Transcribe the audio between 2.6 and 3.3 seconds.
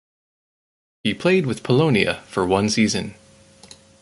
season.